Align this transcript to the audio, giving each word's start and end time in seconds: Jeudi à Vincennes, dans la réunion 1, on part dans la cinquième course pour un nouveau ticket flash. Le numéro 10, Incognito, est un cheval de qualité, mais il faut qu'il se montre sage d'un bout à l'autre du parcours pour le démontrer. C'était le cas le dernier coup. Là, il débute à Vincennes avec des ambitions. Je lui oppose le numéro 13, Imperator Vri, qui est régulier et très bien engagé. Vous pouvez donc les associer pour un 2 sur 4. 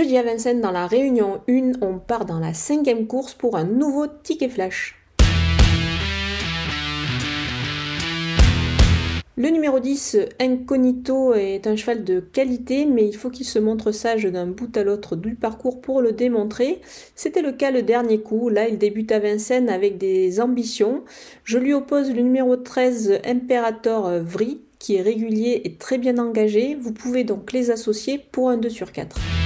Jeudi 0.00 0.16
à 0.16 0.22
Vincennes, 0.22 0.62
dans 0.62 0.70
la 0.70 0.86
réunion 0.86 1.42
1, 1.46 1.72
on 1.82 1.98
part 1.98 2.24
dans 2.24 2.38
la 2.38 2.54
cinquième 2.54 3.06
course 3.06 3.34
pour 3.34 3.58
un 3.58 3.64
nouveau 3.64 4.06
ticket 4.06 4.48
flash. 4.48 4.96
Le 9.36 9.50
numéro 9.50 9.78
10, 9.78 10.16
Incognito, 10.40 11.34
est 11.34 11.66
un 11.66 11.76
cheval 11.76 12.02
de 12.02 12.20
qualité, 12.20 12.86
mais 12.86 13.06
il 13.06 13.14
faut 13.14 13.28
qu'il 13.28 13.44
se 13.44 13.58
montre 13.58 13.92
sage 13.92 14.24
d'un 14.24 14.46
bout 14.46 14.74
à 14.74 14.84
l'autre 14.84 15.16
du 15.16 15.34
parcours 15.34 15.82
pour 15.82 16.00
le 16.00 16.12
démontrer. 16.12 16.80
C'était 17.14 17.42
le 17.42 17.52
cas 17.52 17.70
le 17.70 17.82
dernier 17.82 18.22
coup. 18.22 18.48
Là, 18.48 18.68
il 18.68 18.78
débute 18.78 19.12
à 19.12 19.18
Vincennes 19.18 19.68
avec 19.68 19.98
des 19.98 20.40
ambitions. 20.40 21.04
Je 21.44 21.58
lui 21.58 21.74
oppose 21.74 22.10
le 22.10 22.22
numéro 22.22 22.56
13, 22.56 23.20
Imperator 23.26 24.12
Vri, 24.20 24.62
qui 24.78 24.96
est 24.96 25.02
régulier 25.02 25.60
et 25.64 25.74
très 25.74 25.98
bien 25.98 26.16
engagé. 26.16 26.74
Vous 26.74 26.94
pouvez 26.94 27.22
donc 27.22 27.52
les 27.52 27.70
associer 27.70 28.18
pour 28.32 28.48
un 28.48 28.56
2 28.56 28.70
sur 28.70 28.92
4. 28.92 29.39